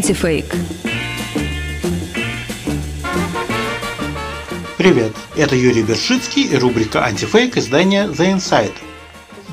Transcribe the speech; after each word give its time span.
Антифейк. 0.00 0.46
Привет, 4.78 5.12
это 5.36 5.54
Юрий 5.54 5.82
Бершицкий 5.82 6.44
и 6.44 6.56
рубрика 6.56 7.04
«Антифейк» 7.04 7.58
издания 7.58 8.06
«The 8.06 8.34
Insider». 8.34 8.72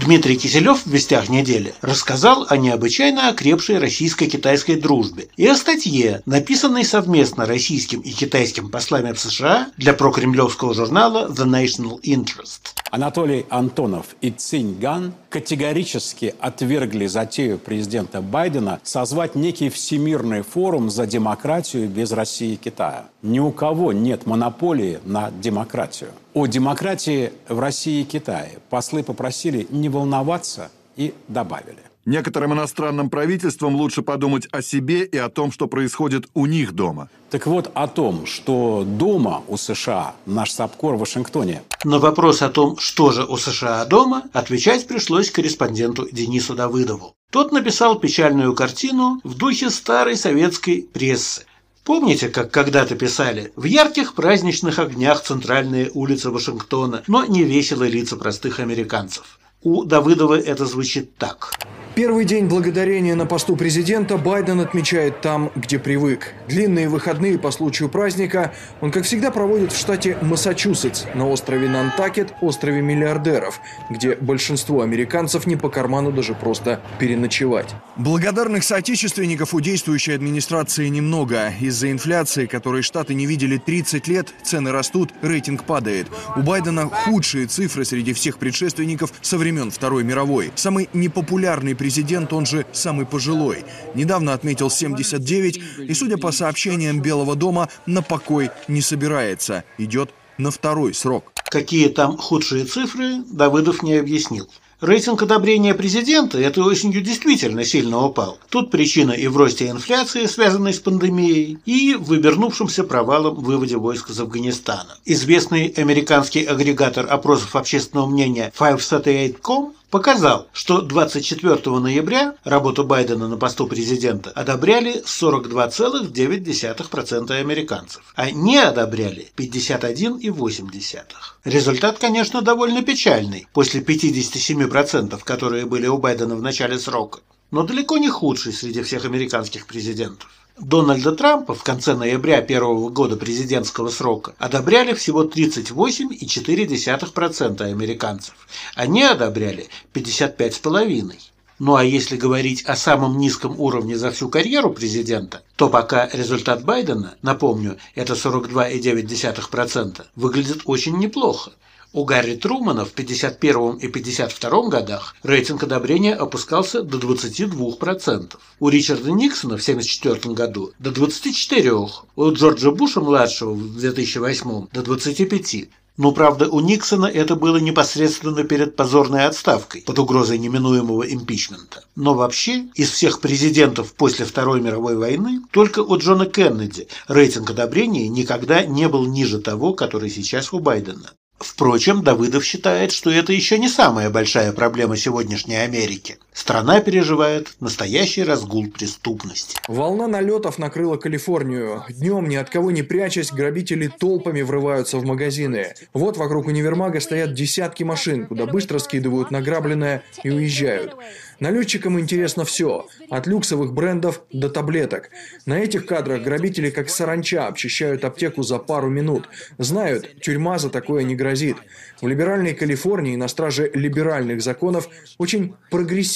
Дмитрий 0.00 0.36
Киселев 0.36 0.84
в 0.84 0.90
«Вестях 0.90 1.28
недели» 1.28 1.74
рассказал 1.80 2.44
о 2.48 2.56
необычайно 2.56 3.28
окрепшей 3.28 3.78
российско-китайской 3.78 4.74
дружбе 4.74 5.28
и 5.36 5.46
о 5.46 5.54
статье, 5.54 6.22
написанной 6.26 6.84
совместно 6.84 7.46
российским 7.46 8.00
и 8.00 8.10
китайским 8.10 8.68
послами 8.68 9.12
в 9.12 9.20
США 9.20 9.68
для 9.76 9.92
прокремлевского 9.92 10.74
журнала 10.74 11.28
«The 11.30 11.46
National 11.46 12.00
Interest». 12.02 12.81
Анатолий 12.92 13.46
Антонов 13.48 14.16
и 14.20 14.30
Цинь 14.30 14.78
Ган 14.78 15.14
категорически 15.30 16.34
отвергли 16.38 17.06
затею 17.06 17.58
президента 17.58 18.20
Байдена 18.20 18.80
созвать 18.82 19.34
некий 19.34 19.70
всемирный 19.70 20.42
форум 20.42 20.90
за 20.90 21.06
демократию 21.06 21.88
без 21.88 22.12
России 22.12 22.52
и 22.52 22.56
Китая. 22.56 23.06
Ни 23.22 23.38
у 23.38 23.50
кого 23.50 23.94
нет 23.94 24.26
монополии 24.26 25.00
на 25.06 25.30
демократию. 25.30 26.10
О 26.34 26.44
демократии 26.46 27.32
в 27.48 27.60
России 27.60 28.02
и 28.02 28.04
Китае 28.04 28.58
послы 28.68 29.02
попросили 29.02 29.66
не 29.70 29.88
волноваться 29.88 30.70
и 30.94 31.14
добавили. 31.28 31.91
Некоторым 32.04 32.52
иностранным 32.54 33.10
правительствам 33.10 33.76
лучше 33.76 34.02
подумать 34.02 34.48
о 34.50 34.60
себе 34.60 35.04
и 35.04 35.16
о 35.16 35.28
том, 35.28 35.52
что 35.52 35.68
происходит 35.68 36.26
у 36.34 36.46
них 36.46 36.72
дома. 36.72 37.08
Так 37.30 37.46
вот 37.46 37.70
о 37.74 37.86
том, 37.86 38.26
что 38.26 38.82
дома 38.84 39.44
у 39.46 39.56
США 39.56 40.16
наш 40.26 40.50
САПКОР 40.50 40.96
в 40.96 41.00
Вашингтоне. 41.00 41.62
На 41.84 42.00
вопрос 42.00 42.42
о 42.42 42.48
том, 42.48 42.76
что 42.78 43.12
же 43.12 43.24
у 43.24 43.36
США 43.36 43.84
дома, 43.84 44.24
отвечать 44.32 44.88
пришлось 44.88 45.30
корреспонденту 45.30 46.08
Денису 46.10 46.56
Давыдову. 46.56 47.14
Тот 47.30 47.52
написал 47.52 47.98
печальную 47.98 48.52
картину 48.54 49.20
в 49.22 49.34
духе 49.36 49.70
старой 49.70 50.16
советской 50.16 50.82
прессы. 50.92 51.44
Помните, 51.84 52.28
как 52.28 52.50
когда-то 52.50 52.96
писали? 52.96 53.52
В 53.54 53.64
ярких 53.64 54.14
праздничных 54.14 54.80
огнях 54.80 55.22
центральные 55.22 55.90
улицы 55.94 56.30
Вашингтона, 56.30 57.04
но 57.06 57.24
не 57.24 57.44
весело 57.44 57.84
лица 57.84 58.16
простых 58.16 58.58
американцев. 58.58 59.38
У 59.62 59.84
Давыдова 59.84 60.38
это 60.38 60.66
звучит 60.66 61.16
так. 61.16 61.54
Первый 61.94 62.24
день 62.24 62.46
благодарения 62.46 63.14
на 63.14 63.26
посту 63.26 63.54
президента 63.54 64.16
Байден 64.16 64.60
отмечает 64.60 65.20
там, 65.20 65.52
где 65.54 65.78
привык. 65.78 66.32
Длинные 66.48 66.88
выходные 66.88 67.38
по 67.38 67.50
случаю 67.50 67.90
праздника 67.90 68.54
он, 68.80 68.90
как 68.90 69.04
всегда, 69.04 69.30
проводит 69.30 69.72
в 69.72 69.78
штате 69.78 70.16
Массачусетс, 70.22 71.04
на 71.12 71.28
острове 71.28 71.68
Нантакет, 71.68 72.32
острове 72.40 72.80
миллиардеров, 72.80 73.60
где 73.90 74.14
большинству 74.16 74.80
американцев 74.80 75.46
не 75.46 75.56
по 75.56 75.68
карману 75.68 76.12
даже 76.12 76.32
просто 76.32 76.80
переночевать. 76.98 77.74
Благодарных 77.96 78.64
соотечественников 78.64 79.52
у 79.52 79.60
действующей 79.60 80.14
администрации 80.14 80.88
немного. 80.88 81.52
Из-за 81.60 81.90
инфляции, 81.90 82.46
которой 82.46 82.80
штаты 82.80 83.12
не 83.12 83.26
видели 83.26 83.58
30 83.58 84.08
лет, 84.08 84.32
цены 84.42 84.72
растут, 84.72 85.10
рейтинг 85.20 85.64
падает. 85.64 86.06
У 86.36 86.40
Байдена 86.40 86.86
худшие 86.86 87.46
цифры 87.48 87.84
среди 87.84 88.14
всех 88.14 88.38
предшественников 88.38 89.12
со 89.20 89.36
времен 89.36 89.70
Второй 89.70 90.04
мировой. 90.04 90.52
Самый 90.54 90.88
непопулярный 90.94 91.74
президент, 91.82 92.32
он 92.32 92.46
же 92.46 92.64
самый 92.70 93.06
пожилой. 93.06 93.64
Недавно 93.96 94.34
отметил 94.34 94.70
79 94.70 95.60
и, 95.88 95.94
судя 95.94 96.16
по 96.16 96.30
сообщениям 96.30 97.02
Белого 97.02 97.34
дома, 97.34 97.68
на 97.86 98.02
покой 98.02 98.50
не 98.68 98.80
собирается. 98.80 99.64
Идет 99.78 100.10
на 100.38 100.52
второй 100.52 100.94
срок. 100.94 101.32
Какие 101.50 101.88
там 101.88 102.18
худшие 102.18 102.66
цифры, 102.66 103.24
Давыдов 103.28 103.82
не 103.82 103.94
объяснил. 103.94 104.48
Рейтинг 104.80 105.22
одобрения 105.22 105.74
президента 105.74 106.38
этой 106.38 106.62
осенью 106.62 107.02
действительно 107.02 107.64
сильно 107.64 108.04
упал. 108.04 108.38
Тут 108.48 108.70
причина 108.70 109.10
и 109.10 109.26
в 109.26 109.36
росте 109.36 109.68
инфляции, 109.68 110.26
связанной 110.26 110.74
с 110.74 110.78
пандемией, 110.78 111.58
и 111.66 111.94
в 111.96 112.04
вывернувшемся 112.04 112.84
провалом 112.84 113.34
в 113.34 113.42
выводе 113.42 113.76
войск 113.76 114.10
из 114.10 114.20
Афганистана. 114.20 114.98
Известный 115.04 115.66
американский 115.76 116.44
агрегатор 116.44 117.06
опросов 117.08 117.56
общественного 117.56 118.06
мнения 118.06 118.52
538.com 118.56 119.72
показал, 119.92 120.48
что 120.54 120.80
24 120.80 121.78
ноября 121.78 122.34
работу 122.44 122.82
Байдена 122.82 123.28
на 123.28 123.36
посту 123.36 123.68
президента 123.68 124.30
одобряли 124.30 125.02
42,9% 125.04 127.30
американцев, 127.30 128.02
а 128.16 128.30
не 128.30 128.56
одобряли 128.56 129.30
51,8%. 129.36 131.02
Результат, 131.44 131.98
конечно, 131.98 132.40
довольно 132.40 132.82
печальный, 132.82 133.46
после 133.52 133.82
57%, 133.82 135.22
которые 135.22 135.66
были 135.66 135.86
у 135.86 135.98
Байдена 135.98 136.36
в 136.36 136.42
начале 136.42 136.78
срока, 136.78 137.20
но 137.52 137.62
далеко 137.62 137.98
не 137.98 138.08
худший 138.08 138.52
среди 138.52 138.82
всех 138.82 139.04
американских 139.04 139.68
президентов. 139.68 140.28
Дональда 140.58 141.12
Трампа 141.12 141.54
в 141.54 141.62
конце 141.62 141.94
ноября 141.94 142.42
первого 142.42 142.88
года 142.88 143.16
президентского 143.16 143.90
срока 143.90 144.34
одобряли 144.38 144.94
всего 144.94 145.22
38,4% 145.24 147.62
американцев, 147.62 148.34
а 148.74 148.86
не 148.86 149.04
одобряли 149.04 149.68
55,5%. 149.94 151.14
Ну 151.58 151.74
а 151.76 151.84
если 151.84 152.16
говорить 152.16 152.64
о 152.64 152.74
самом 152.74 153.18
низком 153.18 153.60
уровне 153.60 153.96
за 153.96 154.10
всю 154.10 154.28
карьеру 154.28 154.70
президента, 154.70 155.42
то 155.56 155.68
пока 155.68 156.08
результат 156.12 156.64
Байдена, 156.64 157.14
напомню, 157.22 157.78
это 157.94 158.14
42,9%, 158.14 160.02
выглядит 160.16 160.62
очень 160.64 160.98
неплохо. 160.98 161.52
У 161.94 162.04
Гарри 162.04 162.36
Трумана 162.36 162.86
в 162.86 162.92
51 162.92 163.76
и 163.76 163.86
52 163.86 164.68
годах 164.68 165.14
рейтинг 165.22 165.64
одобрения 165.64 166.14
опускался 166.14 166.82
до 166.82 166.96
22%. 166.96 168.32
У 168.60 168.68
Ричарда 168.70 169.10
Никсона 169.10 169.58
в 169.58 169.62
74 169.62 170.34
году 170.34 170.72
до 170.78 170.88
24%, 170.88 171.90
у 172.16 172.32
Джорджа 172.32 172.70
Буша-младшего 172.70 173.52
в 173.52 173.78
2008 173.78 174.68
до 174.72 174.80
25%. 174.80 175.68
Но, 175.98 176.12
правда, 176.12 176.48
у 176.48 176.60
Никсона 176.60 177.04
это 177.04 177.36
было 177.36 177.58
непосредственно 177.58 178.44
перед 178.44 178.74
позорной 178.74 179.26
отставкой, 179.26 179.82
под 179.82 179.98
угрозой 179.98 180.38
неминуемого 180.38 181.02
импичмента. 181.02 181.84
Но 181.94 182.14
вообще, 182.14 182.68
из 182.74 182.90
всех 182.90 183.20
президентов 183.20 183.92
после 183.92 184.24
Второй 184.24 184.62
мировой 184.62 184.96
войны, 184.96 185.42
только 185.50 185.80
у 185.80 185.98
Джона 185.98 186.24
Кеннеди 186.24 186.88
рейтинг 187.06 187.50
одобрения 187.50 188.08
никогда 188.08 188.64
не 188.64 188.88
был 188.88 189.06
ниже 189.06 189.40
того, 189.40 189.74
который 189.74 190.08
сейчас 190.08 190.54
у 190.54 190.60
Байдена. 190.60 191.12
Впрочем, 191.42 192.02
Давыдов 192.02 192.44
считает, 192.44 192.92
что 192.92 193.10
это 193.10 193.32
еще 193.32 193.58
не 193.58 193.68
самая 193.68 194.10
большая 194.10 194.52
проблема 194.52 194.96
сегодняшней 194.96 195.56
Америки. 195.56 196.18
Страна 196.32 196.80
переживает 196.80 197.54
настоящий 197.60 198.24
разгул 198.24 198.66
преступности. 198.68 199.58
Волна 199.68 200.08
налетов 200.08 200.58
накрыла 200.58 200.96
Калифорнию. 200.96 201.84
Днем, 201.90 202.26
ни 202.26 202.36
от 202.36 202.48
кого 202.48 202.70
не 202.70 202.82
прячась, 202.82 203.30
грабители 203.30 203.86
толпами 203.86 204.40
врываются 204.40 204.96
в 204.96 205.04
магазины. 205.04 205.74
Вот 205.92 206.16
вокруг 206.16 206.46
универмага 206.46 207.00
стоят 207.00 207.34
десятки 207.34 207.84
машин, 207.84 208.26
куда 208.26 208.46
быстро 208.46 208.78
скидывают 208.78 209.30
награбленное 209.30 210.02
и 210.24 210.30
уезжают. 210.30 210.96
Налетчикам 211.42 211.98
интересно 211.98 212.44
все, 212.44 212.86
от 213.10 213.26
люксовых 213.26 213.72
брендов 213.72 214.22
до 214.32 214.48
таблеток. 214.48 215.10
На 215.44 215.58
этих 215.58 215.86
кадрах 215.86 216.22
грабители 216.22 216.70
как 216.70 216.88
саранча 216.88 217.48
обчищают 217.48 218.04
аптеку 218.04 218.44
за 218.44 218.58
пару 218.58 218.88
минут. 218.88 219.28
Знают, 219.58 220.20
тюрьма 220.20 220.58
за 220.58 220.70
такое 220.70 221.02
не 221.02 221.16
грозит. 221.16 221.56
В 222.00 222.06
либеральной 222.06 222.54
Калифорнии 222.54 223.16
на 223.16 223.26
страже 223.26 223.68
либеральных 223.74 224.40
законов 224.40 224.88
очень 225.18 225.54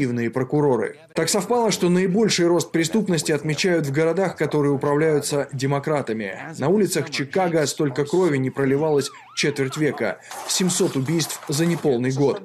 прогрессивные 0.00 0.30
прокуроры. 0.30 0.96
Так 1.14 1.28
совпало, 1.28 1.70
что 1.70 1.88
наибольший 1.88 2.46
рост 2.46 2.72
преступности 2.72 3.32
отмечают 3.32 3.86
в 3.86 3.92
городах, 3.92 4.36
которые 4.36 4.72
управляются 4.72 5.48
демократами. 5.52 6.38
На 6.58 6.68
улицах 6.68 7.10
Чикаго 7.10 7.66
столько 7.66 8.04
крови 8.04 8.38
не 8.38 8.50
проливалось 8.50 9.10
четверть 9.40 9.78
века. 9.78 10.18
700 10.48 10.96
убийств 10.96 11.40
за 11.48 11.64
неполный 11.64 12.12
год. 12.12 12.42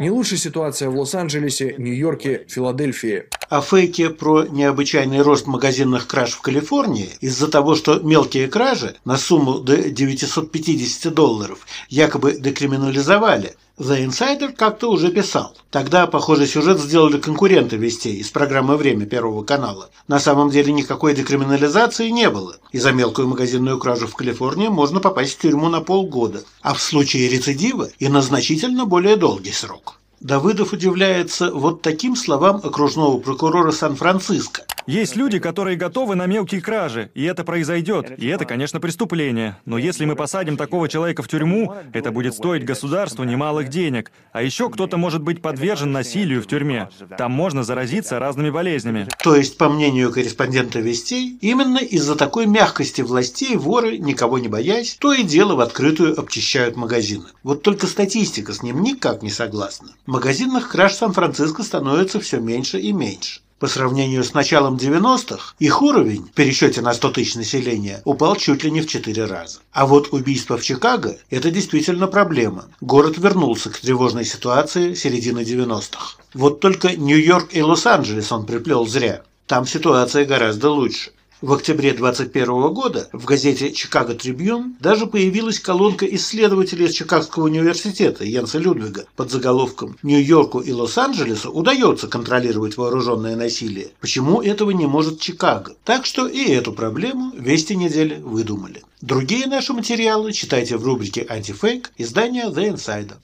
Не 0.00 0.10
лучшая 0.10 0.38
ситуация 0.38 0.88
в 0.88 0.96
Лос-Анджелесе, 0.96 1.74
Нью-Йорке, 1.76 2.46
Филадельфии. 2.48 3.24
О 3.50 3.60
фейке 3.60 4.08
про 4.08 4.44
необычайный 4.44 5.20
рост 5.20 5.46
магазинных 5.46 6.06
краж 6.06 6.30
в 6.30 6.40
Калифорнии 6.40 7.10
из-за 7.20 7.48
того, 7.48 7.74
что 7.74 8.00
мелкие 8.00 8.48
кражи 8.48 8.96
на 9.04 9.18
сумму 9.18 9.58
до 9.58 9.90
950 9.90 11.12
долларов 11.12 11.66
якобы 11.90 12.32
декриминализовали, 12.32 13.54
The 13.78 14.06
Insider 14.06 14.52
как-то 14.52 14.90
уже 14.90 15.12
писал. 15.12 15.54
Тогда 15.70 16.08
похожий 16.08 16.48
сюжет 16.48 16.80
сделали 16.80 17.18
конкуренты 17.18 17.76
вестей 17.76 18.16
из 18.16 18.28
программы 18.28 18.76
«Время» 18.76 19.06
Первого 19.06 19.44
канала. 19.44 19.90
На 20.08 20.18
самом 20.18 20.50
деле 20.50 20.72
никакой 20.72 21.14
декриминализации 21.14 22.08
не 22.08 22.28
было, 22.28 22.56
и 22.72 22.78
за 22.78 22.92
мелкую 22.92 23.28
магазинную 23.28 23.78
кражу 23.78 24.06
в 24.06 24.14
Калифорнии 24.14 24.68
можно 24.68 25.00
попасть 25.00 25.34
в 25.34 25.38
тюрьму 25.38 25.68
на 25.68 25.80
полгода, 25.80 26.42
а 26.62 26.74
в 26.74 26.80
случае 26.80 27.28
рецидива 27.28 27.88
и 27.98 28.08
на 28.08 28.22
значительно 28.22 28.84
более 28.84 29.16
долгий 29.16 29.52
срок. 29.52 29.98
Давыдов 30.20 30.72
удивляется 30.72 31.52
вот 31.52 31.80
таким 31.82 32.16
словам 32.16 32.56
окружного 32.56 33.18
прокурора 33.18 33.70
Сан-Франциско. 33.70 34.64
Есть 34.88 35.16
люди, 35.16 35.38
которые 35.38 35.76
готовы 35.76 36.14
на 36.14 36.24
мелкие 36.24 36.62
кражи, 36.62 37.10
и 37.12 37.22
это 37.22 37.44
произойдет. 37.44 38.18
И 38.18 38.26
это, 38.26 38.46
конечно, 38.46 38.80
преступление. 38.80 39.58
Но 39.66 39.76
если 39.76 40.06
мы 40.06 40.16
посадим 40.16 40.56
такого 40.56 40.88
человека 40.88 41.22
в 41.22 41.28
тюрьму, 41.28 41.74
это 41.92 42.10
будет 42.10 42.32
стоить 42.32 42.64
государству 42.64 43.22
немалых 43.24 43.68
денег. 43.68 44.10
А 44.32 44.42
еще 44.42 44.70
кто-то 44.70 44.96
может 44.96 45.22
быть 45.22 45.42
подвержен 45.42 45.92
насилию 45.92 46.40
в 46.40 46.46
тюрьме. 46.46 46.88
Там 47.18 47.32
можно 47.32 47.64
заразиться 47.64 48.18
разными 48.18 48.48
болезнями. 48.48 49.06
То 49.22 49.36
есть, 49.36 49.58
по 49.58 49.68
мнению 49.68 50.10
корреспондента 50.10 50.80
Вестей, 50.80 51.36
именно 51.42 51.80
из-за 51.80 52.16
такой 52.16 52.46
мягкости 52.46 53.02
властей 53.02 53.56
воры, 53.56 53.98
никого 53.98 54.38
не 54.38 54.48
боясь, 54.48 54.96
то 54.98 55.12
и 55.12 55.22
дело 55.22 55.54
в 55.54 55.60
открытую 55.60 56.18
обчищают 56.18 56.76
магазины. 56.76 57.26
Вот 57.42 57.62
только 57.62 57.86
статистика 57.86 58.54
с 58.54 58.62
ним 58.62 58.82
никак 58.82 59.20
не 59.20 59.28
согласна. 59.28 59.90
Магазинных 60.06 60.70
краж 60.70 60.94
Сан-Франциско 60.94 61.62
становится 61.62 62.20
все 62.20 62.40
меньше 62.40 62.78
и 62.78 62.92
меньше. 62.92 63.42
По 63.58 63.66
сравнению 63.66 64.22
с 64.22 64.34
началом 64.34 64.76
90-х, 64.76 65.54
их 65.58 65.82
уровень 65.82 66.24
в 66.24 66.30
пересчете 66.30 66.80
на 66.80 66.94
100 66.94 67.10
тысяч 67.10 67.34
населения 67.34 68.02
упал 68.04 68.36
чуть 68.36 68.62
ли 68.62 68.70
не 68.70 68.82
в 68.82 68.86
4 68.86 69.24
раза. 69.24 69.58
А 69.72 69.84
вот 69.84 70.12
убийство 70.12 70.56
в 70.56 70.62
Чикаго– 70.62 71.16
это 71.30 71.50
действительно 71.50 72.06
проблема. 72.06 72.66
Город 72.80 73.18
вернулся 73.18 73.70
к 73.70 73.78
тревожной 73.78 74.24
ситуации 74.24 74.94
середины 74.94 75.40
90-х. 75.40 76.18
Вот 76.34 76.60
только 76.60 76.96
Нью-Йорк 76.96 77.48
и 77.50 77.60
Лос-Анджелес 77.60 78.30
он 78.30 78.46
приплел 78.46 78.86
зря. 78.86 79.22
Там 79.46 79.66
ситуация 79.66 80.24
гораздо 80.24 80.70
лучше. 80.70 81.10
В 81.40 81.52
октябре 81.52 81.92
2021 81.92 82.74
года 82.74 83.08
в 83.12 83.24
газете 83.24 83.70
«Чикаго 83.70 84.14
Трибьюн» 84.14 84.76
даже 84.80 85.06
появилась 85.06 85.60
колонка 85.60 86.04
исследователей 86.04 86.86
из 86.86 86.94
Чикагского 86.94 87.44
университета 87.44 88.24
Йенса 88.24 88.58
Людвига 88.58 89.06
под 89.14 89.30
заголовком 89.30 89.96
«Нью-Йорку 90.02 90.58
и 90.58 90.72
Лос-Анджелесу 90.72 91.52
удается 91.52 92.08
контролировать 92.08 92.76
вооруженное 92.76 93.36
насилие. 93.36 93.90
Почему 94.00 94.42
этого 94.42 94.72
не 94.72 94.88
может 94.88 95.20
Чикаго?» 95.20 95.76
Так 95.84 96.06
что 96.06 96.26
и 96.26 96.44
эту 96.50 96.72
проблему 96.72 97.32
вести 97.36 97.76
недели 97.76 98.20
выдумали. 98.20 98.82
Другие 99.00 99.46
наши 99.46 99.72
материалы 99.72 100.32
читайте 100.32 100.76
в 100.76 100.84
рубрике 100.84 101.24
«Антифейк» 101.28 101.92
издания 101.98 102.48
«The 102.48 102.74
Insider». 102.74 103.14